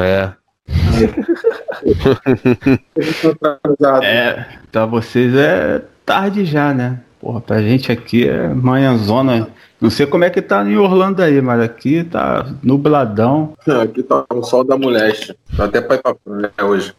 [0.00, 0.32] É.
[4.02, 7.00] É, pra vocês é tarde já, né?
[7.20, 9.48] Porra, pra gente aqui é manhãzona.
[9.80, 13.54] Não sei como é que tá em Orlando aí, mas aqui tá nubladão.
[13.82, 15.34] Aqui tá o sol da moléstia.
[15.54, 16.94] Dá até pra ir pra praia hoje.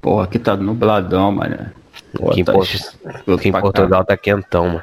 [0.00, 1.70] Porra, aqui tá nubladão, mano.
[2.14, 4.82] Pô, Aqui em, tá Porto- escuro aqui em pra Portugal tá quentão, mano.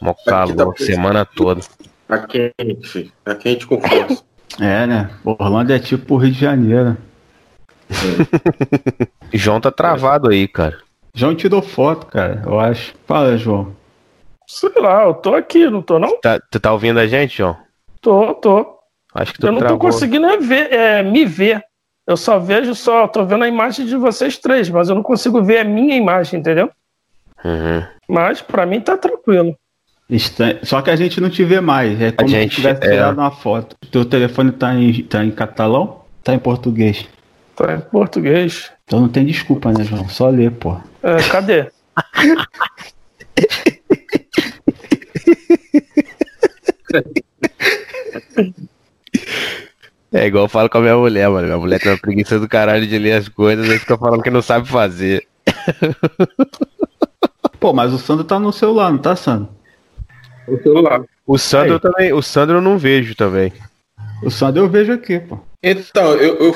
[0.00, 1.60] Mó calor, tá- semana toda.
[2.06, 3.10] Tá quente, filho.
[3.24, 4.22] Tá quente com força.
[4.60, 5.08] É, né?
[5.24, 6.94] Orlando é tipo o Rio de Janeiro.
[9.32, 10.76] João tá travado aí, cara.
[11.14, 12.94] João tirou foto, cara, eu acho.
[13.06, 13.74] Fala, João.
[14.52, 16.20] Sei lá, eu tô aqui, não tô não?
[16.20, 17.56] Tá, tu tá ouvindo a gente, João?
[18.02, 18.78] Tô, tô.
[19.14, 19.78] Acho que tu Eu não tô travou.
[19.78, 21.62] conseguindo é ver, é, me ver.
[22.06, 25.42] Eu só vejo só, tô vendo a imagem de vocês três, mas eu não consigo
[25.42, 26.70] ver a minha imagem, entendeu?
[27.42, 27.82] Uhum.
[28.06, 29.56] Mas pra mim tá tranquilo.
[30.64, 31.98] Só que a gente não te vê mais.
[31.98, 32.90] É como gente- se tivesse é.
[32.90, 33.74] tirado uma foto.
[33.90, 36.02] Teu telefone tá em, tá em catalão?
[36.22, 37.08] Tá em português.
[37.56, 38.70] Tá em português.
[38.84, 40.06] Então não tem desculpa, né, João?
[40.10, 40.76] Só ler, pô.
[41.02, 41.70] É, cadê?
[50.12, 51.46] É igual eu falo com a minha mulher, mano.
[51.46, 54.28] Minha mulher tem uma preguiça do caralho de ler as coisas, aí fica falando que
[54.28, 55.26] não sabe fazer.
[57.58, 59.48] Pô, mas o Sandro tá no celular, não tá, Sandro?
[60.46, 61.02] O celular.
[61.26, 61.80] O Sandro Aí.
[61.80, 63.52] também, o Sandro eu não vejo também.
[64.22, 65.38] O Sandro eu vejo aqui, pô.
[65.62, 66.54] Então, eu, eu,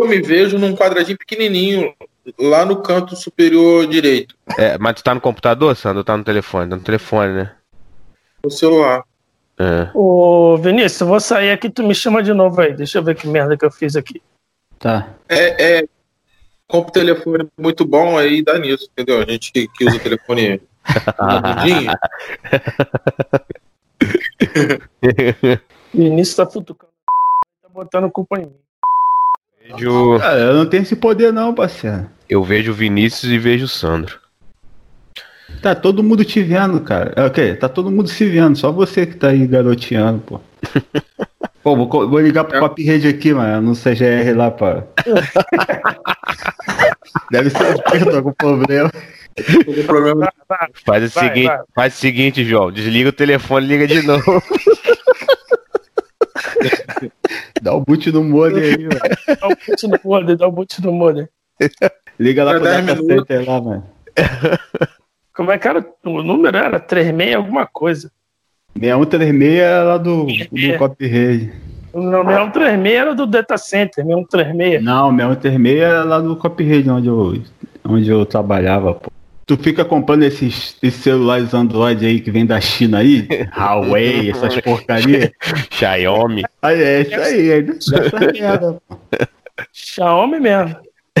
[0.00, 1.92] eu me vejo num quadradinho pequenininho
[2.38, 4.34] lá no canto superior direito.
[4.58, 5.98] É, mas tu tá no computador, Sandro?
[5.98, 6.70] Ou tá no telefone?
[6.70, 7.52] Tá no telefone, né?
[8.46, 9.02] No celular.
[9.58, 9.90] É.
[9.92, 12.72] Ô, Vinícius, eu vou sair aqui, tu me chama de novo aí.
[12.72, 14.22] Deixa eu ver que merda que eu fiz aqui.
[14.78, 15.08] Tá.
[15.28, 15.84] É, é
[16.68, 19.20] compra o telefone muito bom aí dá nisso, entendeu?
[19.20, 20.62] A gente que, que usa o telefone
[21.18, 21.92] rapidinho.
[25.92, 26.92] Vinícius tá futucando.
[27.64, 28.56] Tá botando culpa em mim.
[29.60, 32.08] Vejo, Cara, eu não tenho esse poder não, parceiro.
[32.28, 34.20] eu vejo o Vinícius e vejo o Sandro.
[35.62, 37.12] Tá todo mundo te vendo, cara.
[37.16, 37.54] É o quê?
[37.54, 40.40] Tá todo mundo se vendo, só você que tá aí garoteando, pô.
[41.62, 44.84] Pô, vou, vou ligar pro Pop Rede aqui, mano, no CGR lá, pá.
[47.32, 48.88] Deve ser algum problema.
[49.66, 50.68] O problema Vai, vai.
[50.86, 51.58] Faz o Vai, seguinte, vai.
[51.74, 52.70] faz o seguinte, João.
[52.70, 54.22] Desliga o telefone, liga de novo.
[57.60, 58.90] Dá o boot no modem aí, velho.
[59.40, 61.28] Dá o boot no modem, dá o boot no modem.
[62.18, 63.26] Liga lá Pra pro 10 Data minutos.
[63.28, 63.84] Center lá, mano.
[65.36, 65.86] Como é que era?
[66.02, 68.10] O número era 36 alguma coisa.
[68.74, 71.52] 6136 é lá do, do Cop Rede.
[71.94, 74.82] Não, 636 era do Data Center, 636.
[74.82, 77.42] Não, 6136 é lá do Cop Rede, onde eu,
[77.84, 79.10] onde eu trabalhava, pô.
[79.44, 83.28] Tu fica comprando esses, esses celulares Android aí que vem da China aí?
[83.56, 85.30] Huawei, essas porcarias.
[85.70, 86.42] Xiaomi.
[86.60, 88.98] Aí é isso aí, é dessa merda, pô.
[89.72, 90.76] Xiaomi mesmo.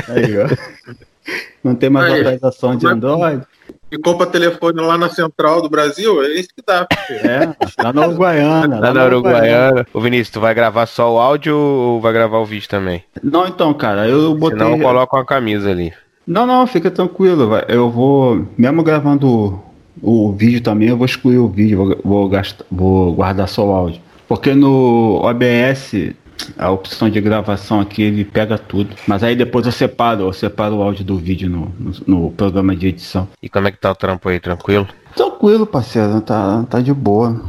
[0.08, 0.48] Aí, ó.
[1.62, 2.20] Não tem mais Aí.
[2.20, 3.42] atualização de Android?
[3.90, 6.86] e compra telefone lá na central do Brasil, é isso que dá.
[7.06, 7.20] filho.
[7.20, 8.80] É, lá na Uruguaiana.
[8.80, 9.86] Lá na Uruguaiana.
[9.92, 13.04] Ô Vinícius, tu vai gravar só o áudio ou vai gravar o vídeo também?
[13.22, 14.58] Não, então, cara, eu botei.
[14.58, 15.92] Senão eu coloco uma camisa ali.
[16.26, 17.48] Não, não, fica tranquilo.
[17.48, 17.64] vai.
[17.68, 19.62] Eu vou, mesmo gravando
[20.02, 23.66] o, o vídeo também, eu vou excluir o vídeo, vou, vou, gastar, vou guardar só
[23.66, 24.00] o áudio.
[24.26, 26.12] Porque no OBS,
[26.56, 28.94] a opção de gravação aqui, ele pega tudo.
[29.06, 32.74] Mas aí depois eu separo, eu separo o áudio do vídeo no, no, no programa
[32.74, 33.28] de edição.
[33.42, 34.86] E como é que tá o trampo aí, tranquilo?
[35.14, 37.42] Tranquilo, parceiro, tá, tá de boa.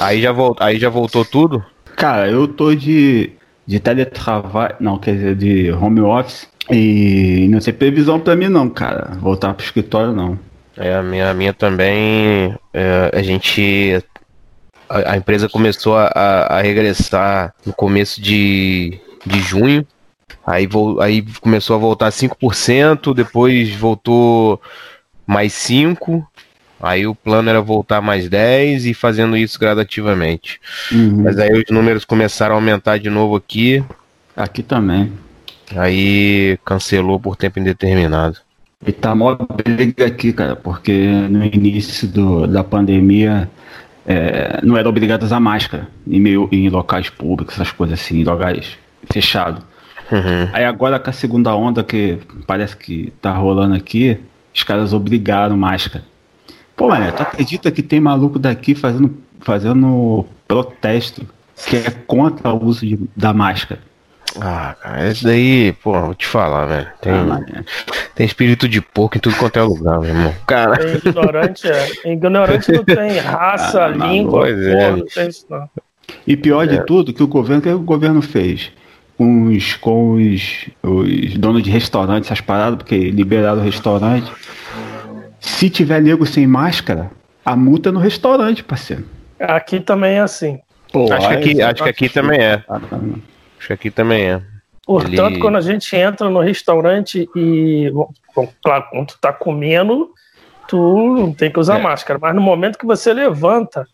[0.00, 0.56] Aí já, vol...
[0.60, 1.64] aí já voltou tudo?
[1.96, 3.32] Cara, eu tô de,
[3.66, 6.48] de teletrabalho, não, quer dizer, de home office.
[6.70, 9.16] E não tem previsão pra mim não, cara.
[9.20, 10.38] Voltar pro escritório não.
[10.76, 12.54] É, a minha, a minha também.
[12.72, 14.02] é, a gente.
[14.92, 19.86] A, a empresa começou a, a- regressar no começo de, de junho.
[20.46, 24.60] Aí, vol, aí começou a voltar 5%, depois voltou
[25.26, 26.24] mais 5%.
[26.80, 30.60] Aí o plano era voltar mais 10% e fazendo isso gradativamente.
[30.90, 31.22] Uhum.
[31.22, 33.84] Mas aí os números começaram a aumentar de novo aqui.
[34.36, 35.12] Aqui também.
[35.76, 38.38] Aí cancelou por tempo indeterminado.
[38.84, 43.48] E tá mó briga aqui, cara, porque no início do, da pandemia
[44.06, 48.20] é, não era obrigado a usar máscara em, meio, em locais públicos, essas coisas assim,
[48.20, 48.76] em locais
[49.10, 49.62] fechados.
[50.10, 50.48] Uhum.
[50.52, 54.18] Aí agora com a segunda onda que parece que tá rolando aqui,
[54.54, 56.04] os caras obrigaram máscara.
[56.76, 61.26] Pô, mano, tu acredita que tem maluco daqui fazendo, fazendo protesto
[61.66, 63.80] que é contra o uso de, da máscara.
[64.40, 66.88] Ah, cara, esse daí, pô, vou te falar, velho.
[67.00, 67.40] Tem, Ah,
[68.14, 70.34] tem espírito de porco em tudo quanto é lugar, meu irmão.
[70.46, 72.12] Cara, É ignorante, é.
[72.12, 74.88] Ignorante não tem raça, Ah, língua, pois é.
[74.88, 75.68] cor, não tem isso não.
[76.26, 78.70] E pior de tudo, que o governo, o que o governo fez?
[79.18, 84.30] Com os, com os, os donos de restaurantes, essas paradas, porque liberaram o restaurante.
[85.40, 87.10] Se tiver nego sem máscara,
[87.44, 89.04] a multa é no restaurante, parceiro.
[89.38, 90.58] Aqui também é assim.
[90.92, 92.62] Pô, acho que aqui, acho que aqui também é.
[93.62, 94.42] Acho que aqui também é.
[94.84, 98.10] Portanto, Ele- quando a gente entra no restaurante e, bom,
[98.64, 100.10] claro, quando tu tá comendo,
[100.66, 101.82] tu não tem que usar É.
[101.82, 102.18] máscara.
[102.20, 103.86] Mas no momento que você levanta,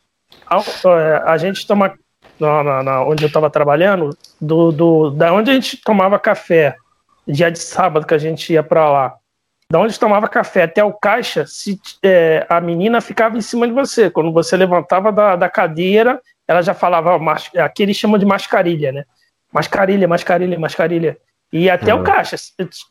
[0.47, 0.65] ao-
[0.99, 1.93] é, a gente toma,
[2.41, 6.75] na, na- na- onde eu estava trabalhando, do, do, da onde a gente tomava café,
[7.27, 9.15] dia de sábado que a gente ia para lá,
[9.71, 13.75] da onde tomava café até o caixa, se, é, a menina ficava em cima de
[13.75, 14.09] você.
[14.09, 16.19] Quando você levantava da, da cadeira,
[16.49, 19.05] ela já falava, ó, mas- aqui eles chamam de mascarilha, né?
[19.53, 21.19] Mascarilha, mascarilha, mascarilha.
[21.53, 22.01] E até Uhum.
[22.01, 22.37] o caixa.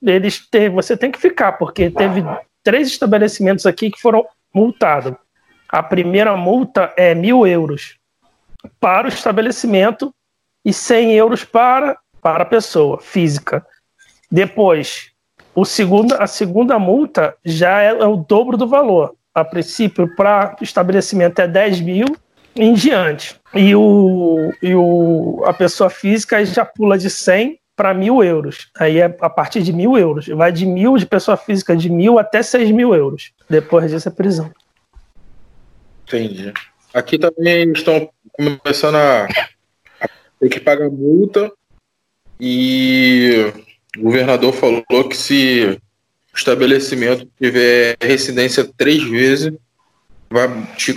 [0.01, 2.23] Eles te- você tem que ficar, porque teve
[2.63, 5.13] três estabelecimentos aqui que foram multados.
[5.69, 7.97] A primeira multa é mil euros
[8.79, 10.13] para o estabelecimento
[10.65, 13.65] e 100 euros para, para a pessoa física.
[14.31, 15.11] Depois,
[15.53, 19.15] o segundo, a segunda multa já é, é o dobro do valor.
[19.33, 22.07] A princípio, para o estabelecimento é 10 mil
[22.57, 23.39] em diante.
[23.53, 28.69] E, o, e o, a pessoa física já pula de 100 para mil euros.
[28.77, 30.27] Aí é a partir de mil euros.
[30.27, 33.31] Vai de mil de pessoa física de mil até 6 mil euros.
[33.49, 34.51] Depois disso é prisão.
[36.07, 36.53] Entendi.
[36.93, 39.25] Aqui também estão começando a,
[40.01, 40.07] a
[40.39, 41.51] ter que pagar multa
[42.39, 43.51] e
[43.97, 45.79] o governador falou que se
[46.33, 49.53] o estabelecimento tiver residência três vezes,
[50.29, 50.95] vai te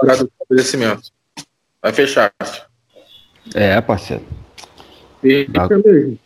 [0.00, 1.10] do estabelecimento.
[1.82, 2.32] Vai fechar.
[3.54, 4.24] É, parceiro.
[5.22, 5.62] E Tá.
[5.64, 6.18] fica mesmo.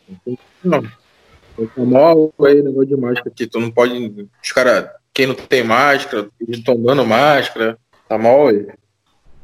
[0.64, 0.82] Não.
[0.82, 3.46] Tá mal aí negócio de máscara aqui.
[3.46, 4.28] Tu não pode.
[4.42, 7.78] Os caras, quem não tem máscara, eles estão dando máscara.
[8.08, 8.66] Tá mal aí.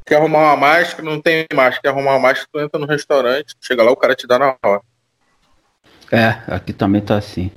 [0.05, 1.81] Quer arrumar uma máscara, não tem máscara.
[1.83, 4.57] Quer arrumar uma máscara, tu entra no restaurante, chega lá, o cara te dá na
[4.63, 4.83] hora.
[6.11, 7.51] É, aqui também tá assim.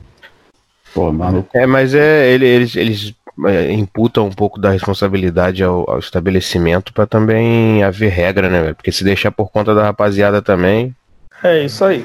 [0.94, 1.50] Pô, maluco.
[1.54, 3.14] É, mas é, ele- eles, eles
[3.46, 8.74] é, imputam um pouco da responsabilidade ao, ao estabelecimento pra também haver regra, né?
[8.74, 10.96] Porque se deixar por conta da rapaziada também,
[11.44, 12.04] É isso aí.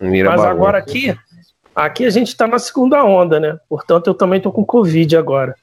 [0.00, 0.48] Mas bagunça.
[0.48, 1.16] agora aqui,
[1.74, 3.58] aqui a gente está na segunda onda, né?
[3.68, 5.54] Portanto, eu também estou com Covid agora.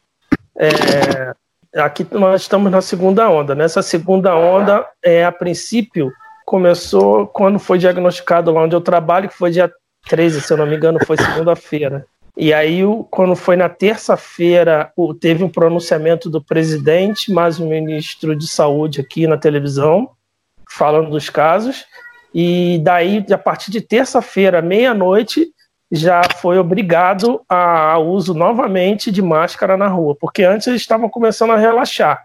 [0.56, 1.34] É,
[1.76, 3.56] aqui nós estamos na segunda onda.
[3.56, 6.12] Nessa segunda onda, é, a princípio,
[6.46, 9.72] começou quando foi diagnosticado lá onde eu trabalho, que foi dia
[10.08, 12.06] 13, se eu não me engano, foi segunda-feira.
[12.40, 18.48] E aí, quando foi na terça-feira, teve um pronunciamento do presidente, mais o ministro de
[18.48, 20.12] saúde aqui na televisão,
[20.70, 21.86] falando dos casos.
[22.32, 25.48] E daí, a partir de terça-feira, meia-noite,
[25.92, 31.10] já foi obrigado a a uso novamente de máscara na rua, porque antes eles estavam
[31.10, 32.24] começando a relaxar.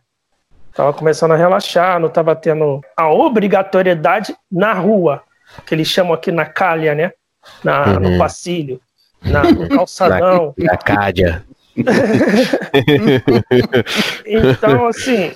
[0.68, 5.22] Estava começando a relaxar, não estava tendo a obrigatoriedade na rua,
[5.64, 7.12] que eles chamam aqui na calha, né?
[7.64, 8.00] Na, Uhum.
[8.00, 8.80] No passilho,
[9.30, 10.54] na, no calçadão.
[10.58, 11.44] Na Cádia.
[14.26, 15.32] Então, assim,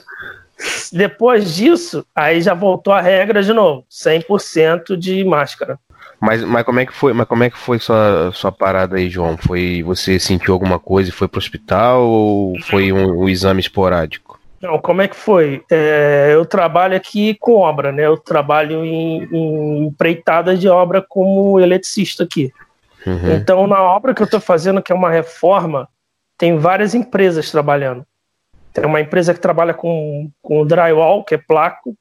[0.92, 5.78] depois disso, aí já voltou a regra de novo, 100% de máscara.
[6.20, 7.12] Mas, mas como é que foi?
[7.12, 9.36] Mas como é que foi sua, sua parada aí, João?
[9.36, 14.38] Foi você sentiu alguma coisa e foi pro hospital ou foi um, um exame esporádico?
[14.60, 15.62] Não, como é que foi?
[15.70, 18.06] É, eu trabalho aqui com obra, né?
[18.06, 22.50] Eu trabalho em, em empreitada de obra como eletricista aqui.
[23.06, 23.36] Uhum.
[23.36, 25.88] Então, na obra que eu estou fazendo, que é uma reforma,
[26.36, 28.04] tem várias empresas trabalhando.
[28.72, 31.96] Tem uma empresa que trabalha com, com drywall, que é placo.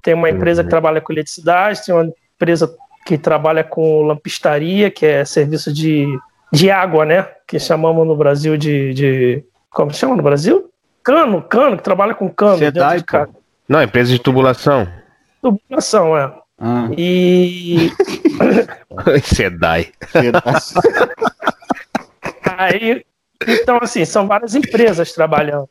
[0.00, 1.84] Tem uma empresa que trabalha com eletricidade.
[1.84, 6.06] Tem uma empresa que trabalha com lampistaria, que é serviço de,
[6.50, 7.28] de água, né?
[7.46, 9.44] Que chamamos no Brasil de, de.
[9.70, 10.70] Como chama no Brasil?
[11.02, 12.56] Cano, cano, que trabalha com cano.
[12.56, 13.32] Sedai, dentro de casa.
[13.68, 14.88] Não, empresa de tubulação.
[15.42, 16.32] Tubulação, é.
[16.58, 17.90] Ah, E
[19.22, 19.92] Sedai.
[22.42, 23.04] Aí,
[23.46, 25.68] então, assim, são várias empresas trabalhando.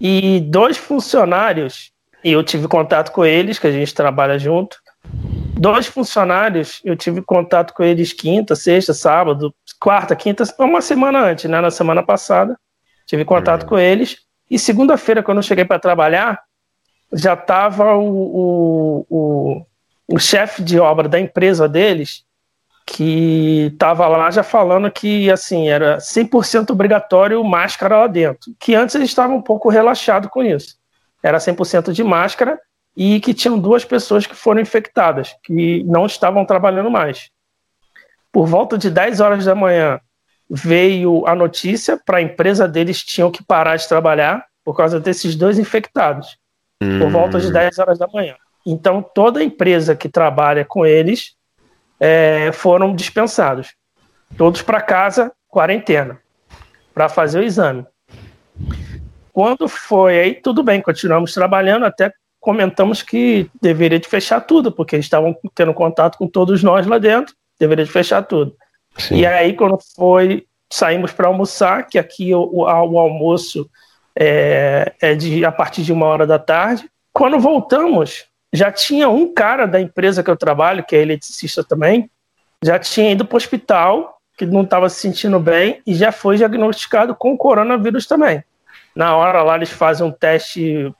[0.00, 4.78] E dois funcionários, e eu tive contato com eles, que a gente trabalha junto.
[5.58, 11.48] Dois funcionários, eu tive contato com eles quinta, sexta, sábado, quarta, quinta, uma semana antes,
[11.50, 11.60] né?
[11.60, 12.58] Na semana passada.
[13.06, 14.18] Tive contato com eles.
[14.50, 16.40] E segunda-feira, quando eu cheguei para trabalhar,
[17.12, 19.66] já estava o, o, o,
[20.08, 22.24] o chefe de obra da empresa deles
[22.86, 28.54] que estava lá já falando que assim era 100% obrigatório máscara lá dentro.
[28.60, 30.76] Que antes eles estavam um pouco relaxados com isso.
[31.22, 32.60] Era 100% de máscara
[32.96, 37.28] e que tinham duas pessoas que foram infectadas, que não estavam trabalhando mais.
[38.32, 40.00] Por volta de 10 horas da manhã,
[40.48, 45.34] veio a notícia para a empresa deles tinham que parar de trabalhar por causa desses
[45.34, 46.38] dois infectados,
[46.82, 47.00] hum.
[47.00, 48.36] por volta de 10 horas da manhã.
[48.66, 51.36] Então, toda empresa que trabalha com eles
[52.00, 53.74] é, foram dispensados.
[54.36, 56.20] Todos para casa, quarentena,
[56.92, 57.86] para fazer o exame.
[59.32, 64.94] Quando foi aí, tudo bem, continuamos trabalhando até comentamos que deveria de fechar tudo, porque
[64.94, 68.54] eles estavam tendo contato com todos nós lá dentro, deveria de fechar tudo.
[68.96, 69.16] Sim.
[69.16, 73.68] E aí, quando foi, saímos para almoçar, que aqui o, o, o almoço
[74.14, 76.88] é, é, de a partir de uma hora da tarde.
[77.12, 82.10] Quando voltamos, já tinha um cara da empresa que eu trabalho, que é eletricista também,
[82.62, 86.36] já tinha ido para o hospital, que não estava se sentindo bem, e já foi
[86.36, 88.42] diagnosticado com coronavírus também.
[88.94, 90.92] Na hora lá eles fazem um teste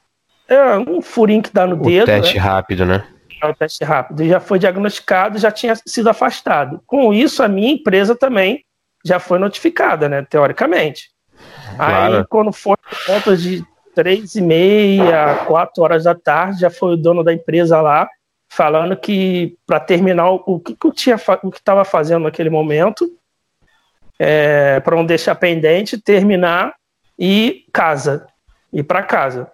[0.49, 2.07] é um furinho que dá no o dedo.
[2.07, 2.41] Teste né?
[2.41, 3.07] rápido, né?
[3.43, 4.25] É o teste rápido.
[4.25, 6.81] Já foi diagnosticado, já tinha sido afastado.
[6.87, 8.65] Com isso, a minha empresa também
[9.05, 10.23] já foi notificada, né?
[10.23, 11.11] Teoricamente.
[11.77, 12.17] Claro.
[12.19, 13.65] Aí, quando foi por volta de
[13.97, 18.07] três e meia, quatro horas da tarde, já foi o dono da empresa lá
[18.47, 23.11] falando que para terminar o que, que eu tinha o que estava fazendo naquele momento,
[24.19, 26.75] é, para não deixar pendente, terminar
[27.19, 28.27] e casa,
[28.73, 29.51] ir para casa.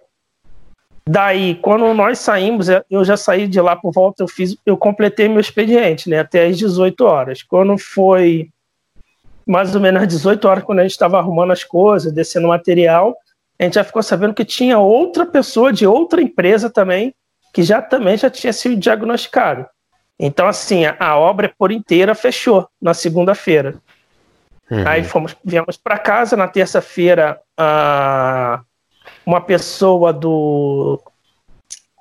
[1.07, 5.27] Daí, quando nós saímos, eu já saí de lá por volta, eu fiz, eu completei
[5.27, 7.43] meu expediente, né, até às 18 horas.
[7.43, 8.49] Quando foi
[9.45, 13.15] mais ou menos às 18 horas, quando a gente estava arrumando as coisas, descendo material,
[13.63, 17.15] a gente já ficou sabendo que tinha outra pessoa de outra empresa também,
[17.53, 19.65] que já também já tinha sido diagnosticado.
[20.19, 23.75] Então, assim, a, a obra por inteira fechou na segunda-feira.
[24.69, 24.87] Uhum.
[24.87, 27.39] Aí fomos, viemos para casa na terça-feira.
[29.25, 31.01] Uma pessoa do,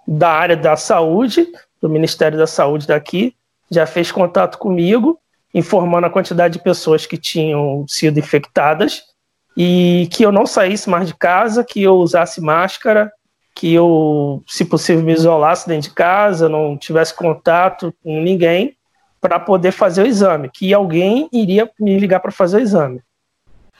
[0.06, 1.46] da área da saúde,
[1.80, 3.36] do Ministério da Saúde daqui,
[3.70, 5.18] já fez contato comigo,
[5.54, 9.11] informando a quantidade de pessoas que tinham sido infectadas
[9.56, 13.12] e que eu não saísse mais de casa, que eu usasse máscara,
[13.54, 18.76] que eu, se possível, me isolasse dentro de casa, não tivesse contato com ninguém
[19.20, 23.00] para poder fazer o exame, que alguém iria me ligar para fazer o exame.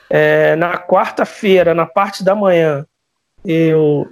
[0.09, 2.85] É, na quarta-feira, na parte da manhã,
[3.43, 4.07] eu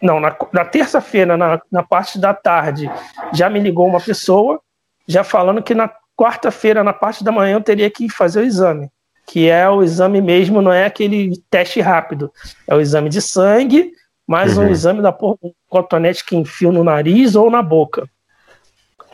[0.00, 2.90] não, na, na terça-feira, na, na parte da tarde,
[3.32, 4.60] já me ligou uma pessoa,
[5.06, 8.88] já falando que na quarta-feira, na parte da manhã, eu teria que fazer o exame.
[9.28, 12.32] Que é o exame mesmo, não é aquele teste rápido.
[12.66, 13.92] É o exame de sangue,
[14.26, 14.64] mais uhum.
[14.64, 18.08] um exame da porra do cotonete que enfia no nariz ou na boca.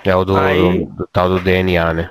[0.04, 2.10] É o do, Aí, do, do tal do DNA, né?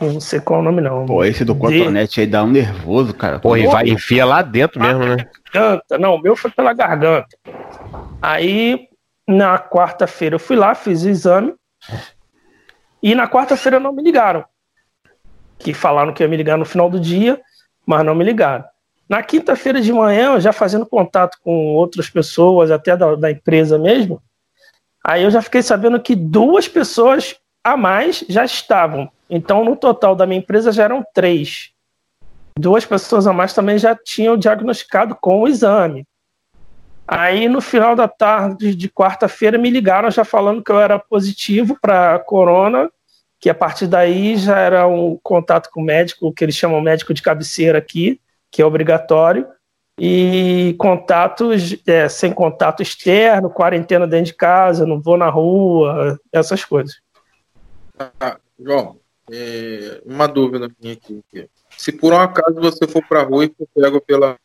[0.00, 1.06] não sei qual é o nome não.
[1.06, 2.20] Pô, esse do cotonete de...
[2.22, 3.38] aí dá um nervoso, cara.
[3.38, 5.28] Pô, e vai, enfia lá dentro mesmo, né?
[5.52, 5.98] Garganta.
[5.98, 7.36] Não, o meu foi pela garganta.
[8.20, 8.88] Aí,
[9.28, 11.54] na quarta-feira eu fui lá, fiz o exame.
[13.02, 14.44] E na quarta-feira não me ligaram.
[15.62, 17.40] Que falaram que ia me ligar no final do dia,
[17.86, 18.64] mas não me ligaram.
[19.08, 24.22] Na quinta-feira de manhã, já fazendo contato com outras pessoas, até da, da empresa mesmo,
[25.04, 30.14] aí eu já fiquei sabendo que duas pessoas a mais já estavam então, no total
[30.14, 31.70] da minha empresa já eram três.
[32.58, 36.06] Duas pessoas a mais também já tinham diagnosticado com o exame.
[37.08, 41.78] Aí, no final da tarde de quarta-feira, me ligaram já falando que eu era positivo
[41.80, 42.90] para corona,
[43.42, 47.12] que a partir daí já era um contato com o médico, que eles chamam médico
[47.12, 49.48] de cabeceira aqui, que é obrigatório,
[49.98, 56.64] e contatos é, sem contato externo, quarentena dentro de casa, não vou na rua, essas
[56.64, 57.00] coisas.
[57.98, 61.20] Ah, João, é, uma dúvida minha aqui.
[61.76, 64.38] Se por um acaso você for para a rua e for pego pela,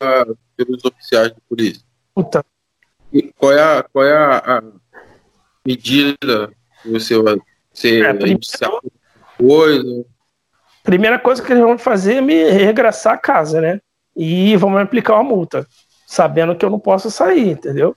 [0.56, 2.44] pelos oficiais de polícia, Puta.
[3.36, 4.62] qual é a, qual é a, a
[5.64, 6.52] medida
[6.82, 7.38] que você vai
[7.78, 8.40] ser é, primeiro,
[9.38, 10.04] coisa?
[10.82, 13.80] Primeira coisa que eles vão fazer é me regressar a casa, né?
[14.16, 15.66] E vão me aplicar uma multa,
[16.06, 17.94] sabendo que eu não posso sair, entendeu?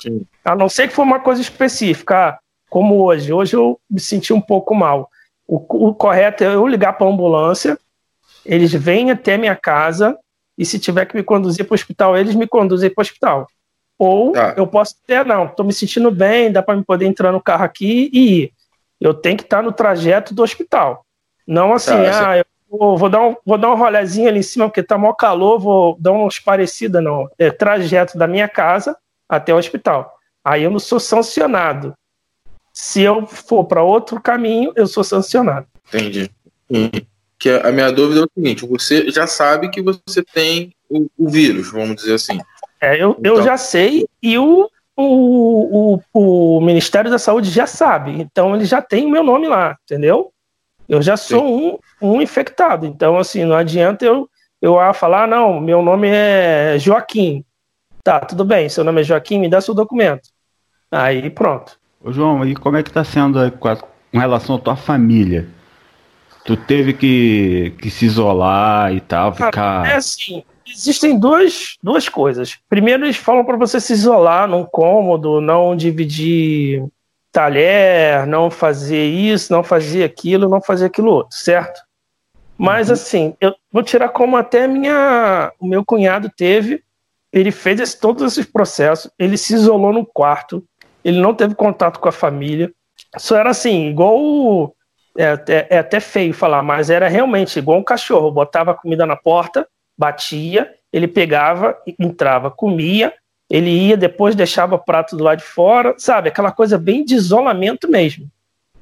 [0.00, 0.26] Sim.
[0.44, 3.32] A não ser que for uma coisa específica, como hoje.
[3.32, 5.08] Hoje eu me senti um pouco mal.
[5.46, 7.78] O, o correto é eu ligar para a ambulância,
[8.44, 10.18] eles vêm até minha casa
[10.56, 13.46] e se tiver que me conduzir para o hospital, eles me conduzem para o hospital.
[13.98, 14.54] Ou ah.
[14.56, 17.64] eu posso ter, não, estou me sentindo bem, dá para me poder entrar no carro
[17.64, 18.52] aqui e ir.
[19.02, 21.04] Eu tenho que estar no trajeto do hospital.
[21.46, 24.42] Não assim, tá, ah, eu vou, vou, dar um, vou dar um rolezinho ali em
[24.42, 27.28] cima porque está mó calor, vou dar umas parecidas, não.
[27.38, 28.96] É trajeto da minha casa
[29.28, 30.18] até o hospital.
[30.44, 31.94] Aí eu não sou sancionado.
[32.72, 35.66] Se eu for para outro caminho, eu sou sancionado.
[35.88, 36.30] Entendi.
[37.38, 41.28] Que a minha dúvida é o seguinte: você já sabe que você tem o, o
[41.28, 42.40] vírus, vamos dizer assim.
[42.80, 43.36] É, eu, então...
[43.36, 48.64] eu já sei, e o, o, o, o Ministério da Saúde já sabe, então ele
[48.64, 50.32] já tem o meu nome lá, entendeu?
[50.88, 54.28] Eu já sou um, um infectado, então assim, não adianta eu,
[54.60, 57.44] eu falar, ah, não, meu nome é Joaquim.
[58.04, 60.28] Tá, tudo bem, seu nome é Joaquim, me dá seu documento.
[60.90, 61.78] Aí pronto.
[62.00, 65.48] Ô João, e como é que tá sendo com, com relação à tua família?
[66.44, 69.86] Tu teve que, que se isolar e tal, ficar.
[69.86, 70.42] É assim,
[70.72, 72.58] existem duas, duas coisas.
[72.68, 76.84] Primeiro, eles falam para você se isolar num cômodo, não dividir
[77.30, 81.80] talher, não fazer isso, não fazer aquilo, não fazer aquilo outro, certo?
[82.58, 82.94] Mas uhum.
[82.94, 86.82] assim, eu vou tirar como até minha, o meu cunhado teve.
[87.32, 90.62] Ele fez esse, todos esses processos, ele se isolou no quarto,
[91.02, 92.70] ele não teve contato com a família.
[93.16, 94.74] Só era assim, igual.
[95.16, 98.30] É, é, é até feio falar, mas era realmente igual um cachorro.
[98.30, 103.12] Botava comida na porta, batia, ele pegava, entrava, comia,
[103.48, 106.28] ele ia, depois deixava o prato do lado de fora, sabe?
[106.28, 108.26] Aquela coisa bem de isolamento mesmo.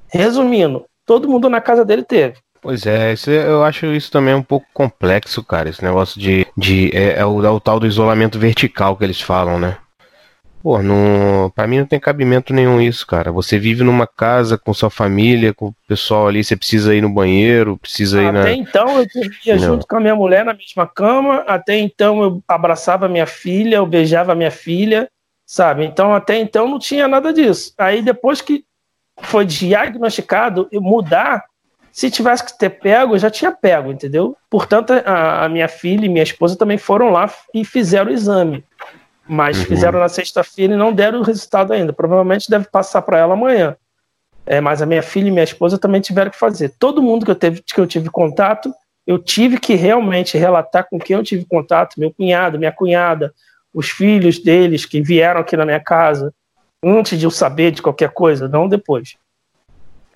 [0.08, 2.36] Resumindo, todo mundo na casa dele teve.
[2.62, 5.68] Pois é, isso, eu acho isso também um pouco complexo, cara.
[5.68, 6.46] Esse negócio de.
[6.56, 9.78] de é, é, o, é o tal do isolamento vertical que eles falam, né?
[10.62, 13.32] Pô, não, pra mim não tem cabimento nenhum isso, cara.
[13.32, 17.08] Você vive numa casa com sua família, com o pessoal ali, você precisa ir no
[17.08, 18.40] banheiro, precisa ir na.
[18.40, 22.42] Até então eu dormia junto com a minha mulher na mesma cama, até então eu
[22.46, 25.08] abraçava minha filha, eu beijava minha filha,
[25.46, 25.86] sabe?
[25.86, 27.72] Então até então não tinha nada disso.
[27.78, 28.62] Aí depois que
[29.22, 31.42] foi diagnosticado, mudar,
[31.90, 34.36] se tivesse que ter pego, eu já tinha pego, entendeu?
[34.50, 38.62] Portanto, a, a minha filha e minha esposa também foram lá e fizeram o exame.
[39.32, 39.64] Mas uhum.
[39.64, 41.92] fizeram na sexta-feira e não deram o resultado ainda.
[41.92, 43.76] Provavelmente deve passar para ela amanhã.
[44.44, 46.74] É, mas a minha filha e minha esposa também tiveram que fazer.
[46.80, 48.74] Todo mundo que eu, teve, que eu tive contato,
[49.06, 53.32] eu tive que realmente relatar com quem eu tive contato, meu cunhado, minha cunhada,
[53.72, 56.34] os filhos deles que vieram aqui na minha casa,
[56.82, 59.14] antes de eu saber de qualquer coisa, não depois.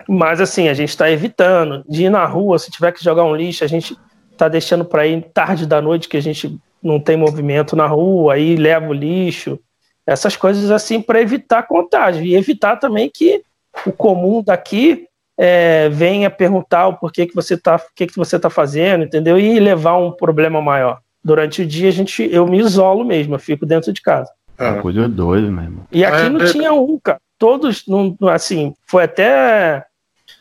[0.09, 3.33] Mas assim, a gente está evitando de ir na rua, se tiver que jogar um
[3.33, 3.97] lixo, a gente
[4.29, 8.35] está deixando para ir tarde da noite, que a gente não tem movimento na rua,
[8.35, 9.59] aí leva o lixo,
[10.05, 13.41] essas coisas assim para evitar contágio e evitar também que
[13.85, 18.49] o comum daqui é, venha perguntar o porquê que você está, que, que você tá
[18.49, 19.39] fazendo, entendeu?
[19.39, 20.99] E levar um problema maior.
[21.23, 24.31] Durante o dia a gente, eu me isolo mesmo, eu fico dentro de casa.
[24.57, 25.85] É uma coisa doida mesmo.
[25.91, 26.45] E aqui é, não é...
[26.45, 27.19] tinha um, cara.
[27.37, 29.83] Todos, não, assim, foi até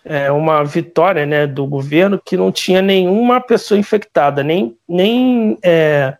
[0.04, 6.16] é, uma vitória né, do governo que não tinha nenhuma pessoa infectada, nem, nem é,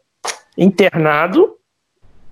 [0.57, 1.57] internado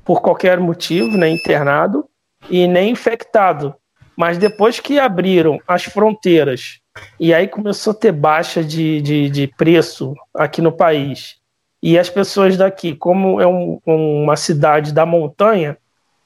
[0.05, 2.05] por qualquer motivo, né, internado,
[2.51, 3.75] e nem infectado.
[4.17, 6.81] Mas depois que abriram as fronteiras
[7.19, 11.37] e aí começou a ter baixa de, de, de preço aqui no país,
[11.83, 15.77] e as pessoas daqui, como é um, uma cidade da montanha,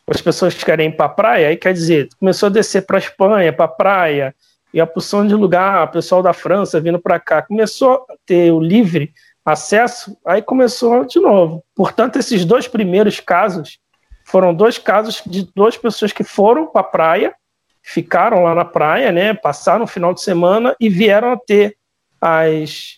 [0.06, 3.00] as pessoas querem ir para a praia, aí quer dizer, começou a descer para a
[3.00, 4.34] Espanha, para a praia,
[4.72, 8.52] e a porção de lugar, o pessoal da França vindo para cá, começou a ter
[8.52, 9.12] o livre
[9.46, 11.62] acesso, aí começou de novo.
[11.74, 13.78] Portanto, esses dois primeiros casos
[14.24, 17.34] foram dois casos de duas pessoas que foram para a praia,
[17.80, 21.76] ficaram lá na praia, né, passaram o final de semana e vieram a ter
[22.20, 22.96] as,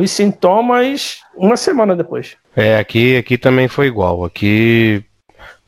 [0.00, 2.38] os sintomas uma semana depois.
[2.56, 4.24] É, aqui, aqui também foi igual.
[4.24, 5.04] Aqui,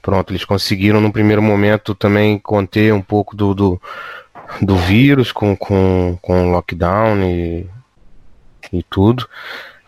[0.00, 3.83] pronto, eles conseguiram no primeiro momento também conter um pouco do, do,
[4.62, 7.68] do vírus com, com, com lockdown e,
[8.72, 9.28] e tudo.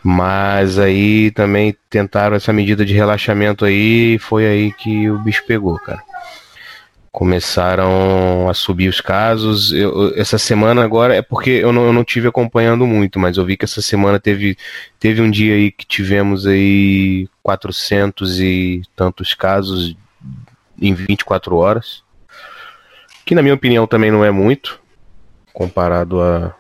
[0.06, 5.42] Mas aí também tentaram essa medida de relaxamento aí e foi aí que o bicho
[5.46, 6.02] pegou, cara.
[7.10, 9.72] Começaram a subir os casos.
[9.72, 13.46] Eu, essa semana agora é porque eu não, eu não tive acompanhando muito, mas eu
[13.46, 14.58] vi que essa semana teve,
[15.00, 19.96] teve um dia aí que tivemos aí 400 e tantos casos
[20.78, 22.02] em 24 horas.
[23.24, 24.78] Que na minha opinião também não é muito,
[25.54, 26.54] comparado a,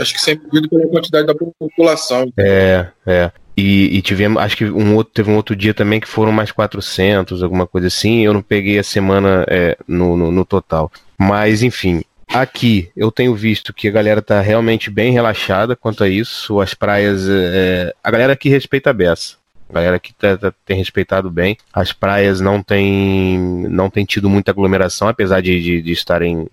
[0.00, 2.32] Acho que sempre vindo pela quantidade da população.
[2.38, 3.30] É, é.
[3.54, 6.50] E, e, tivemos, acho que um outro, teve um outro dia também que foram mais
[6.50, 8.20] 400, alguma coisa assim.
[8.20, 10.90] Eu não peguei a semana é, no, no, no, total.
[11.18, 16.08] Mas, enfim, aqui eu tenho visto que a galera tá realmente bem relaxada quanto a
[16.08, 16.60] isso.
[16.60, 17.26] As praias.
[17.28, 19.36] É, a galera aqui respeita a beça.
[19.68, 21.58] A galera aqui tá, tá, tem respeitado bem.
[21.72, 26.48] As praias não tem, não tem tido muita aglomeração, apesar de, de, de estarem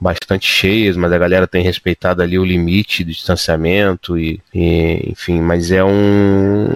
[0.00, 5.40] bastante cheias, mas a galera tem respeitado ali o limite do distanciamento e, e enfim,
[5.40, 6.68] mas é um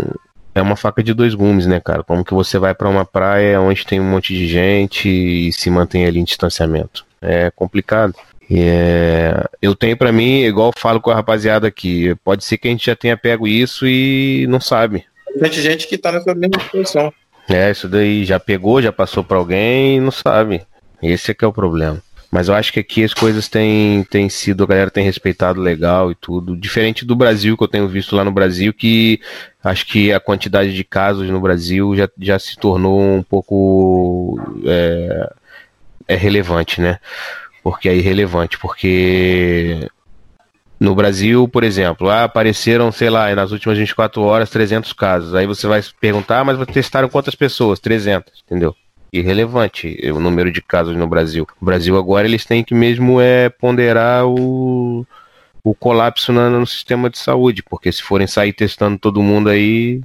[0.54, 2.02] é uma faca de dois gumes, né, cara?
[2.02, 5.70] Como que você vai para uma praia onde tem um monte de gente e se
[5.70, 7.06] mantém ali em distanciamento?
[7.20, 8.14] É complicado.
[8.50, 12.68] É, eu tenho para mim, igual eu falo com a rapaziada aqui, pode ser que
[12.68, 15.06] a gente já tenha pego isso e não sabe.
[15.40, 17.12] Tem gente que tá nessa mesma situação.
[17.48, 20.62] É, isso daí já pegou, já passou para alguém e não sabe.
[21.02, 22.00] Esse é que é o problema.
[22.33, 26.11] Mas eu acho que aqui as coisas têm, têm sido, a galera tem respeitado legal
[26.11, 26.57] e tudo.
[26.57, 29.21] Diferente do Brasil, que eu tenho visto lá no Brasil, que
[29.62, 35.33] acho que a quantidade de casos no Brasil já, já se tornou um pouco é,
[36.09, 36.99] é relevante, né?
[37.62, 39.87] Porque é irrelevante, porque
[40.81, 45.35] no Brasil, por exemplo, ah, apareceram, sei lá, nas últimas 24 horas 300 casos.
[45.35, 47.79] Aí você vai perguntar, ah, mas testaram quantas pessoas?
[47.79, 48.75] 300, entendeu?
[49.12, 51.46] Irrelevante o número de casos no Brasil.
[51.61, 55.07] O Brasil agora eles têm que mesmo é ponderar o,
[55.62, 60.01] o colapso no, no sistema de saúde, porque se forem sair testando todo mundo aí,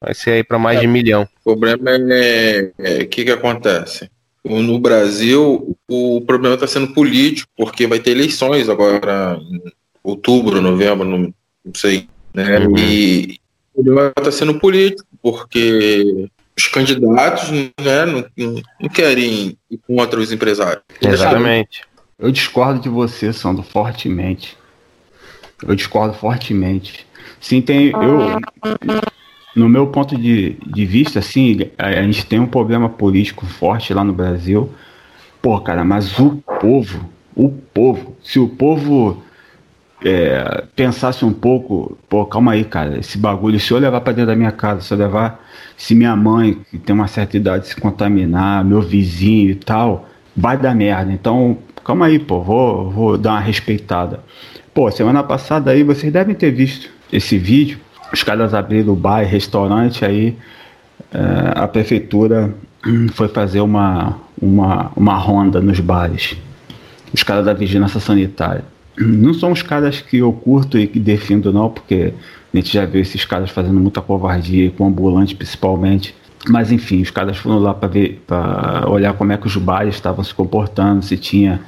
[0.00, 1.28] vai ser aí para mais é, de um milhão.
[1.44, 4.10] O problema é o é, que, que acontece?
[4.44, 9.62] No Brasil, o problema está sendo político, porque vai ter eleições agora em
[10.02, 12.08] outubro, novembro, não, não sei.
[12.32, 12.58] Né?
[12.60, 12.78] Uhum.
[12.78, 13.38] E
[13.74, 20.32] o problema está sendo político, porque os candidatos né, não, não querem ir contra os
[20.32, 20.82] empresários.
[21.00, 21.82] Exatamente.
[22.18, 24.58] Eu discordo de você, Sandro, fortemente.
[25.64, 27.06] Eu discordo fortemente.
[27.40, 27.90] Sim, tem.
[27.90, 28.40] Eu,
[29.54, 33.94] no meu ponto de, de vista, assim, a, a gente tem um problema político forte
[33.94, 34.72] lá no Brasil.
[35.40, 39.22] Pô, cara, mas o povo, o povo, se o povo
[40.04, 44.30] é, pensasse um pouco, pô, calma aí, cara, esse bagulho, se eu levar para dentro
[44.30, 45.44] da minha casa, se eu levar
[45.76, 50.56] se minha mãe, que tem uma certa idade, se contaminar, meu vizinho e tal, vai
[50.56, 51.12] dar merda.
[51.12, 54.20] Então, calma aí, pô, vou, vou dar uma respeitada.
[54.74, 57.78] Pô, semana passada aí vocês devem ter visto esse vídeo.
[58.12, 60.36] Os caras abriram bar e restaurante, aí
[61.12, 62.54] é, a prefeitura
[63.14, 66.36] foi fazer uma, uma, uma ronda nos bares.
[67.12, 68.64] Os caras da vigilância sanitária.
[69.00, 72.12] Não são os caras que eu curto e que defendo, não, porque
[72.52, 76.14] a gente já viu esses caras fazendo muita covardia, com ambulante principalmente.
[76.48, 79.94] Mas enfim, os caras foram lá para ver, para olhar como é que os bares
[79.94, 81.60] estavam se comportando, se tinha,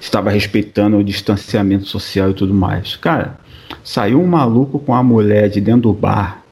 [0.00, 2.96] estava respeitando o distanciamento social e tudo mais.
[2.96, 3.38] Cara,
[3.82, 6.42] saiu um maluco com a mulher de dentro do bar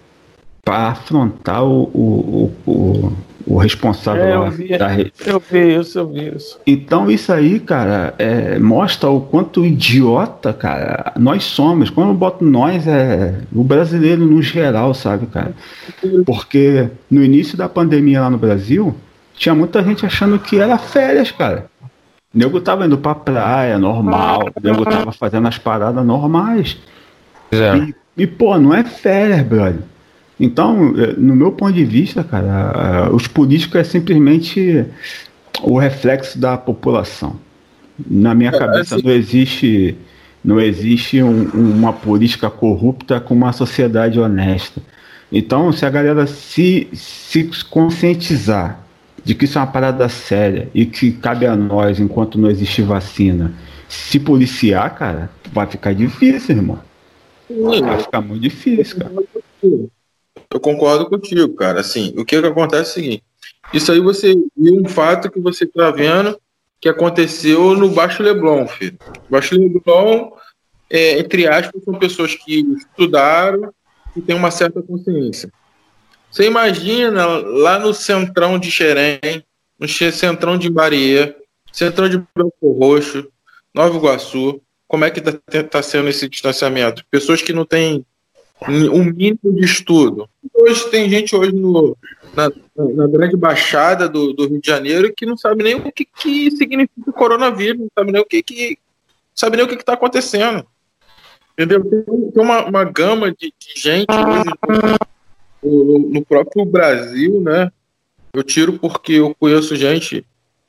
[0.64, 3.12] para afrontar o, o, o,
[3.46, 5.12] o responsável é, eu vi, da rede.
[5.24, 6.59] Eu vi isso, eu vi isso.
[6.66, 11.88] Então isso aí, cara, é, mostra o quanto idiota, cara, nós somos.
[11.88, 15.54] Quando eu boto nós, é o brasileiro no geral, sabe, cara?
[16.26, 18.94] Porque no início da pandemia lá no Brasil,
[19.37, 21.66] tinha muita gente achando que era férias, cara.
[22.35, 24.50] O nego tava indo pra praia, normal.
[24.56, 26.76] O nego tava fazendo as paradas normais.
[27.52, 27.76] É.
[27.76, 29.82] E, e, pô, não é férias, brother.
[30.38, 34.85] Então, é, no meu ponto de vista, cara, os políticos é simplesmente
[35.62, 37.37] o reflexo da população.
[38.09, 39.96] Na minha é, cabeça assim, não existe
[40.44, 44.81] não existe um, uma política corrupta com uma sociedade honesta.
[45.33, 48.81] Então, se a galera se, se conscientizar
[49.25, 52.81] de que isso é uma parada séria e que cabe a nós, enquanto não existe
[52.81, 53.53] vacina,
[53.88, 56.79] se policiar, cara, vai ficar difícil, irmão.
[57.81, 59.12] Vai ficar muito difícil, cara.
[60.50, 61.80] Eu concordo contigo, cara.
[61.80, 63.24] Assim, o que, que acontece é o seguinte:
[63.72, 66.38] isso aí você viu um fato que você está vendo
[66.80, 68.98] que aconteceu no Baixo Leblon, filho.
[69.30, 70.30] Baixo Leblon,
[70.90, 73.72] é, entre aspas, são pessoas que estudaram
[74.14, 75.50] e têm uma certa consciência.
[76.30, 79.42] Você imagina lá no centrão de Xerém,
[79.78, 81.35] no centrão de Maria,
[81.72, 83.28] centrão de Branco Roxo,
[83.74, 87.04] Nova Iguaçu, como é que está tá sendo esse distanciamento?
[87.11, 88.04] Pessoas que não têm
[88.68, 90.28] um mínimo de estudo.
[90.54, 91.96] Hoje tem gente hoje no,
[92.35, 96.04] na, na grande baixada do, do, Rio de Janeiro que não sabe nem o que,
[96.04, 98.78] que significa coronavírus, não sabe nem o que, que
[99.35, 100.66] sabe nem o que está acontecendo.
[101.52, 101.82] Entendeu?
[101.82, 104.98] Tem, tem uma, uma gama de, de gente hoje
[105.62, 107.70] no, no, próprio Brasil, né?
[108.32, 110.26] Eu tiro porque eu conheço gente,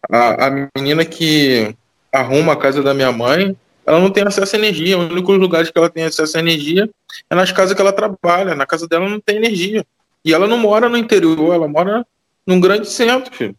[0.09, 1.75] a, a menina que
[2.11, 3.55] arruma a casa da minha mãe,
[3.87, 4.97] ela não tem acesso à energia.
[4.97, 6.89] O único lugar que ela tem acesso à energia
[7.29, 8.53] é nas casas que ela trabalha.
[8.53, 9.85] Na casa dela não tem energia.
[10.25, 12.05] E ela não mora no interior, ela mora
[12.45, 13.55] num grande centro, filho.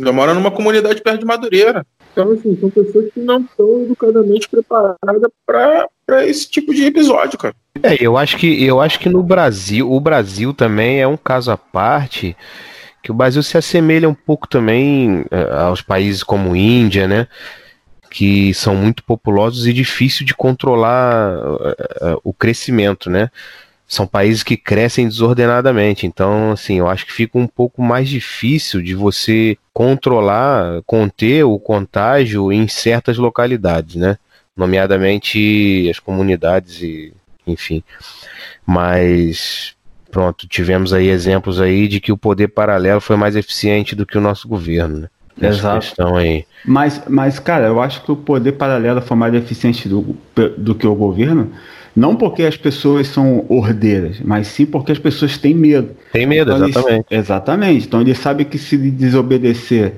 [0.00, 1.84] Ela mora numa comunidade perto de Madureira.
[2.12, 7.54] Então, assim, são pessoas que não estão educadamente preparadas para esse tipo de episódio, cara.
[7.82, 11.50] É, eu acho que eu acho que no Brasil, o Brasil também é um caso
[11.50, 12.36] à parte,
[13.02, 17.26] que o Brasil se assemelha um pouco também uh, aos países como Índia, né?
[18.10, 23.30] Que são muito populosos e difícil de controlar uh, o crescimento, né?
[23.88, 28.82] São países que crescem desordenadamente, então assim, eu acho que fica um pouco mais difícil
[28.82, 34.18] de você controlar, conter o contágio em certas localidades, né?
[34.56, 37.12] Nomeadamente as comunidades e
[37.46, 37.82] enfim.
[38.66, 39.76] Mas
[40.10, 44.18] pronto, tivemos aí exemplos aí de que o poder paralelo foi mais eficiente do que
[44.18, 45.08] o nosso governo, né?
[45.40, 45.80] Exato.
[45.80, 46.44] questão aí.
[46.64, 50.16] Mas, mas, cara, eu acho que o poder paralelo foi mais eficiente do,
[50.56, 51.52] do que o governo,
[51.94, 55.90] não porque as pessoas são ordeiras, mas sim porque as pessoas têm medo.
[56.12, 57.06] Tem medo, Então, exatamente.
[57.10, 57.86] Eles, exatamente.
[57.86, 59.94] Então ele sabe que se desobedecer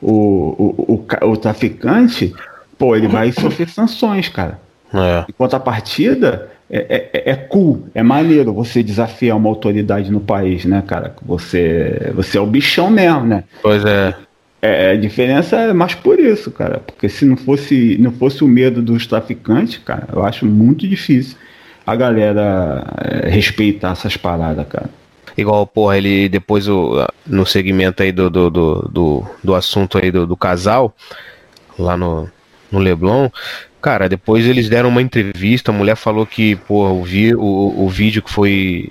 [0.00, 2.34] o, o, o, o traficante,
[2.78, 4.60] pô, ele vai sofrer sanções, cara.
[4.92, 5.24] É.
[5.28, 10.82] Em contrapartida, é, é, é cool, é maneiro você desafiar uma autoridade no país, né,
[10.86, 11.14] cara?
[11.24, 13.44] Você, você é o bichão mesmo, né?
[13.62, 14.14] Pois é.
[14.60, 16.80] É, a diferença é mais por isso, cara.
[16.80, 21.36] Porque se não fosse, não fosse o medo dos traficantes, cara, eu acho muito difícil
[21.86, 24.90] a galera é, respeitar essas paradas, cara.
[25.36, 30.10] Igual, porra, ele depois o, no segmento aí do, do, do, do, do assunto aí
[30.10, 30.94] do, do casal,
[31.78, 32.28] lá no,
[32.72, 33.30] no Leblon,
[33.80, 37.88] cara, depois eles deram uma entrevista, a mulher falou que, porra, o, vi, o, o
[37.88, 38.90] vídeo que foi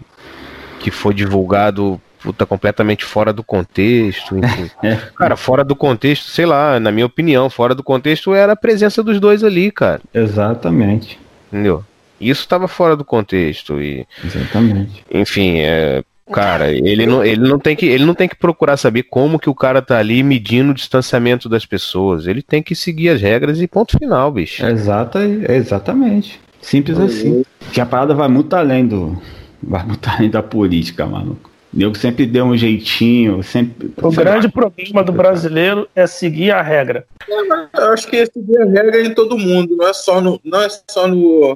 [0.80, 4.70] que foi divulgado puta, completamente fora do contexto, enfim.
[4.84, 4.96] É.
[5.16, 9.02] Cara, fora do contexto, sei lá, na minha opinião, fora do contexto era a presença
[9.02, 11.18] dos dois ali, cara, Exatamente.
[11.52, 11.84] entendeu?
[12.20, 15.04] Isso estava fora do contexto e Exatamente.
[15.12, 19.04] enfim, é, cara, ele não, ele não tem que ele não tem que procurar saber
[19.04, 22.28] como que o cara tá ali medindo o distanciamento das pessoas.
[22.28, 24.66] Ele tem que seguir as regras e ponto final, bicho.
[24.66, 26.40] Exata, exatamente.
[26.62, 27.44] Simples assim.
[27.72, 29.20] Que a parada vai muito além do.
[29.62, 31.57] Vai muito além da política, maluco.
[31.78, 33.92] O nego sempre deu um jeitinho, sempre.
[34.02, 37.06] O grande problema do brasileiro é seguir a regra.
[37.30, 40.60] Eu acho que esse é a regra em todo mundo, não é só no, não
[40.60, 41.56] é só no,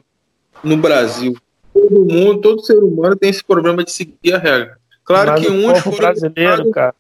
[0.64, 1.36] no Brasil.
[1.74, 4.78] Todo mundo, todo ser humano tem esse problema de seguir a regra.
[5.04, 6.96] Claro Mas que o uns povo foram brasileiro, educados- cara.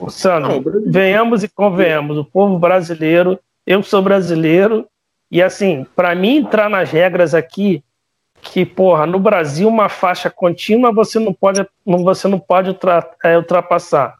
[0.00, 2.18] Ô, Sandro, Não, o brasileiro- venhamos e convenhamos.
[2.18, 4.86] O povo brasileiro, eu sou brasileiro,
[5.30, 7.80] e assim, para mim entrar nas regras aqui,
[8.40, 12.76] que, porra, no Brasil uma faixa contínua você não pode, não, você não pode
[13.24, 14.16] é, ultrapassar.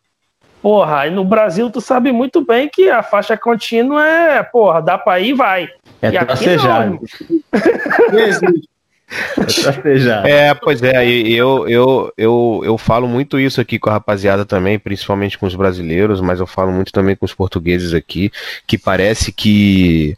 [0.62, 4.98] Porra, aí no Brasil tu sabe muito bem que a faixa contínua é, porra, dá
[4.98, 5.68] pra ir, vai.
[6.02, 6.10] É
[8.12, 8.68] E existe.
[9.36, 10.28] É tracejado.
[10.28, 14.44] É, pois é, e eu, eu, eu, eu falo muito isso aqui com a rapaziada
[14.44, 18.30] também, principalmente com os brasileiros, mas eu falo muito também com os portugueses aqui,
[18.66, 20.16] que parece que,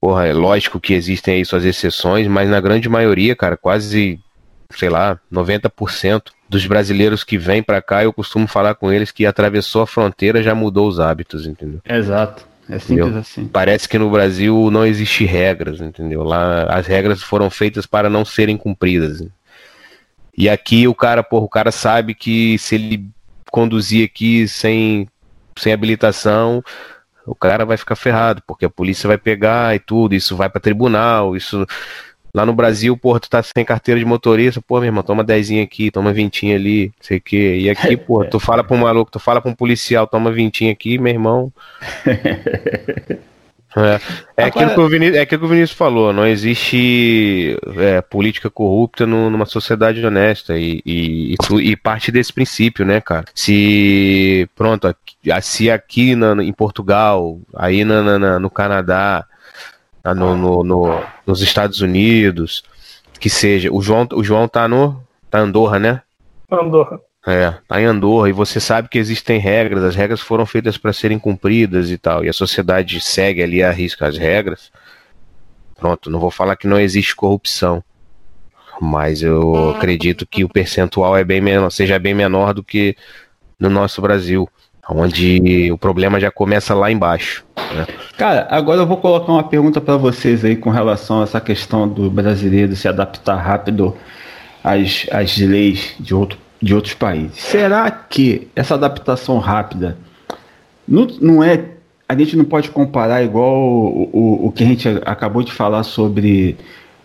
[0.00, 4.18] porra, é lógico que existem aí suas exceções, mas na grande maioria, cara, quase,
[4.70, 9.26] sei lá, 90% dos brasileiros que vêm pra cá, eu costumo falar com eles que
[9.26, 11.80] atravessou a fronteira já mudou os hábitos, entendeu?
[11.84, 12.48] Exato.
[12.68, 13.20] É simples Entendeu?
[13.20, 13.48] assim.
[13.48, 16.22] Parece que no Brasil não existe regras, entendeu?
[16.22, 19.26] Lá as regras foram feitas para não serem cumpridas.
[20.36, 23.06] E aqui o cara, porra, o cara sabe que se ele
[23.50, 25.08] conduzir aqui sem,
[25.56, 26.62] sem habilitação,
[27.30, 30.60] o cara vai ficar ferrado, porque a polícia vai pegar e tudo, isso vai para
[30.60, 31.64] tribunal, isso
[32.34, 35.62] lá no Brasil, porra, tu tá sem carteira de motorista, pô, meu irmão, toma dezinho
[35.62, 37.58] aqui, toma vintinho ali, sei o quê.
[37.60, 40.72] E aqui, porra, tu fala pra um maluco, tu fala pra um policial, toma vintinho
[40.72, 41.52] aqui, meu irmão.
[43.76, 44.00] É,
[44.36, 48.50] é, aquilo que o Vinícius, é aquilo que o Vinícius falou, não existe é, política
[48.50, 53.24] corrupta no- numa sociedade honesta e, e, e tu- e parte desse princípio, né, cara?
[53.34, 59.24] Se, pronto, aqui- se aqui na- em Portugal, aí na- na- no Canadá,
[60.02, 62.64] na- no, no- no- nos Estados Unidos,
[63.20, 66.02] que seja, o João, o João tá no, tá em Andorra, né?
[66.50, 66.98] Andorra.
[67.26, 70.92] É, tá em Andorra e você sabe que existem regras, as regras foram feitas para
[70.92, 74.72] serem cumpridas e tal, e a sociedade segue ali a risca as regras.
[75.78, 77.84] Pronto, não vou falar que não existe corrupção,
[78.80, 82.96] mas eu acredito que o percentual é bem menor, seja bem menor do que
[83.58, 84.48] no nosso Brasil,
[84.88, 87.44] onde o problema já começa lá embaixo.
[87.74, 87.86] né?
[88.16, 91.86] Cara, agora eu vou colocar uma pergunta para vocês aí com relação a essa questão
[91.86, 93.94] do brasileiro se adaptar rápido
[94.64, 97.38] às, às leis de, outro, de outros países.
[97.38, 99.96] Será que essa adaptação rápida
[100.86, 101.64] não, não é.
[102.08, 105.84] A gente não pode comparar igual o, o, o que a gente acabou de falar
[105.84, 106.56] sobre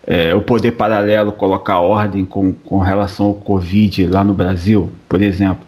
[0.05, 5.21] é, o poder paralelo colocar ordem com, com relação ao Covid lá no Brasil, por
[5.21, 5.63] exemplo.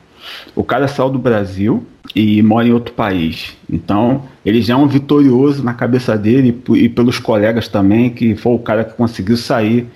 [0.56, 3.56] O cara saiu do Brasil e mora em outro país.
[3.70, 8.36] Então, ele já é um vitorioso na cabeça dele e e pelos colegas também, que
[8.36, 9.88] foi o cara que conseguiu sair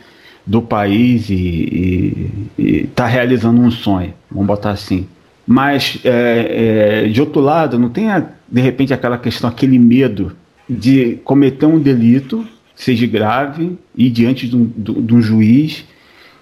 [0.46, 5.08] do país e está realizando um sonho, vamos botar assim.
[5.48, 10.34] Mas, é, é, de outro lado, não tem, a- de repente, aquela questão, aquele medo
[10.70, 15.86] de cometer um delito, seja grave, e diante de um, do- de um juiz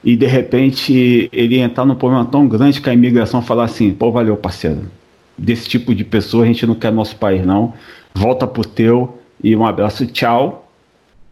[0.04, 4.12] e de repente ele entrar num problema tão grande que a imigração falar assim, pô,
[4.12, 4.84] valeu, parceiro.
[5.38, 7.74] Desse tipo de pessoa a gente não quer nosso país, não.
[8.14, 10.69] Volta pro teu e um abraço, tchau.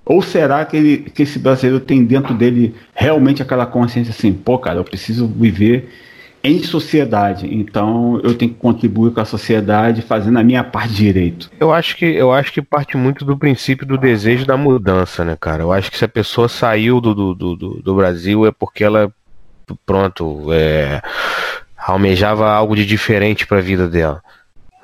[0.07, 4.57] Ou será que, ele, que esse brasileiro tem dentro dele realmente aquela consciência assim, pô,
[4.57, 5.89] cara, eu preciso viver
[6.41, 11.51] em sociedade, então eu tenho que contribuir com a sociedade fazendo a minha parte direito.
[11.59, 15.35] Eu acho que eu acho que parte muito do princípio do desejo da mudança, né,
[15.37, 15.63] cara?
[15.63, 19.11] Eu acho que se a pessoa saiu do, do, do, do Brasil é porque ela
[19.85, 21.01] pronto, é,
[21.77, 24.23] almejava algo de diferente para a vida dela.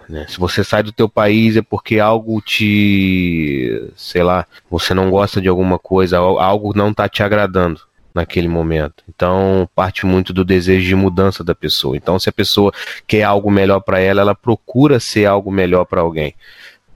[0.09, 0.25] Né?
[0.27, 5.41] Se você sai do teu país é porque algo te, sei lá, você não gosta
[5.41, 7.81] de alguma coisa, algo não está te agradando
[8.13, 9.03] naquele momento.
[9.09, 11.97] Então parte muito do desejo de mudança da pessoa.
[11.97, 12.71] Então se a pessoa
[13.07, 16.33] quer algo melhor para ela, ela procura ser algo melhor para alguém.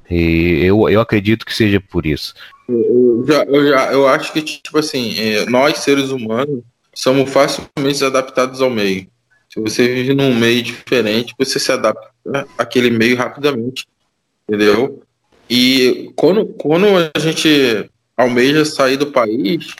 [0.10, 2.34] E eu, eu acredito que seja por isso.
[2.68, 6.62] Eu, já, eu, já, eu acho que, tipo assim, é, nós seres humanos
[6.94, 9.08] somos facilmente adaptados ao meio.
[9.58, 12.12] Se você vive num meio diferente, você se adapta
[12.60, 13.88] àquele meio rapidamente,
[14.48, 15.02] entendeu?
[15.50, 19.74] E quando, quando a gente almeja sair do país,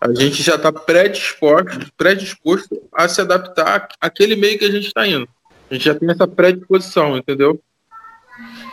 [0.00, 5.06] a gente já está predisposto, predisposto a se adaptar àquele meio que a gente está
[5.06, 5.28] indo.
[5.70, 7.60] A gente já tem essa predisposição, entendeu?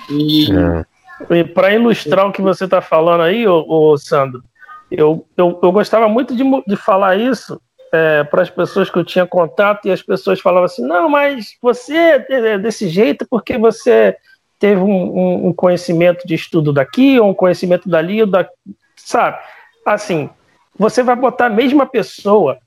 [0.10, 1.36] E, é.
[1.36, 4.41] e para ilustrar o que você está falando aí, ô, ô, Sandro,
[4.89, 7.60] eu, eu, eu gostava muito de, de falar isso
[7.91, 11.58] é, para as pessoas que eu tinha contato e as pessoas falavam assim: não, mas
[11.62, 14.15] você é desse jeito porque você
[14.60, 18.47] teve um, um conhecimento de estudo daqui, ou um conhecimento dali, ou da,
[18.95, 19.39] sabe?
[19.86, 20.30] Assim,
[20.78, 22.58] você vai botar a mesma pessoa,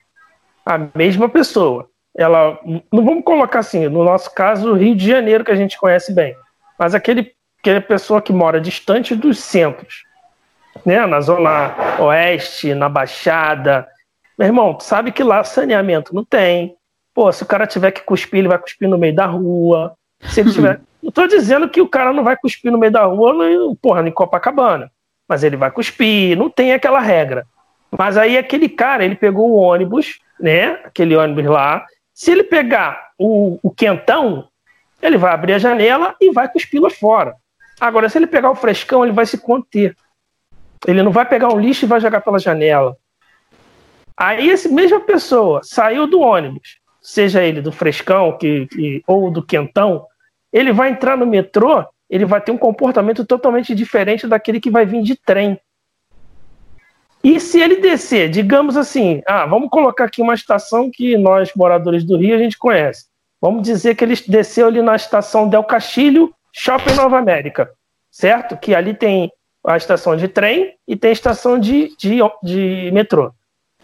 [0.65, 1.87] a mesma pessoa.
[2.15, 2.59] Ela,
[2.91, 6.13] não vamos colocar assim, no nosso caso, o Rio de Janeiro, que a gente conhece
[6.13, 6.35] bem,
[6.77, 10.03] mas aquele, aquela pessoa que mora distante dos centros,
[10.85, 13.87] né, na zona oeste, na Baixada,
[14.37, 16.75] meu irmão, tu sabe que lá saneamento não tem.
[17.13, 19.93] Pô, se o cara tiver que cuspir, ele vai cuspir no meio da rua.
[20.21, 20.81] Se ele tiver.
[21.01, 24.07] não tô dizendo que o cara não vai cuspir no meio da rua, no, porra,
[24.07, 24.91] em Copacabana.
[25.27, 27.45] Mas ele vai cuspir, não tem aquela regra.
[27.97, 30.79] Mas aí aquele cara, ele pegou o ônibus, né?
[30.83, 31.85] Aquele ônibus lá.
[32.13, 34.47] Se ele pegar o, o quentão,
[35.01, 37.35] ele vai abrir a janela e vai cuspir lá fora.
[37.79, 39.95] Agora, se ele pegar o frescão, ele vai se conter.
[40.87, 42.97] Ele não vai pegar um lixo e vai jogar pela janela.
[44.17, 49.45] Aí essa mesma pessoa saiu do ônibus, seja ele do frescão que, que, ou do
[49.45, 50.05] quentão,
[50.51, 54.85] ele vai entrar no metrô, ele vai ter um comportamento totalmente diferente daquele que vai
[54.85, 55.59] vir de trem.
[57.23, 62.03] E se ele descer, digamos assim, ah, vamos colocar aqui uma estação que nós, moradores
[62.03, 63.05] do Rio, a gente conhece.
[63.41, 67.69] Vamos dizer que ele desceu ali na estação Del Castilho, Shopping Nova América,
[68.11, 68.57] certo?
[68.57, 69.31] Que ali tem
[69.65, 73.33] a estação de trem e tem a estação de, de, de metrô.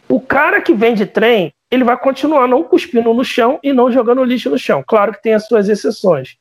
[0.09, 3.91] O cara que vem de trem, ele vai continuar não cuspindo no chão e não
[3.91, 4.83] jogando lixo no chão.
[4.85, 6.35] Claro que tem as suas exceções.